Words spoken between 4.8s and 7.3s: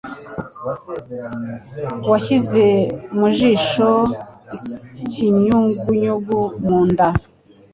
ikinyugunyugu mu nda,